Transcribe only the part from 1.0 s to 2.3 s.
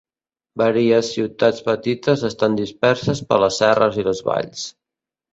ciutats petites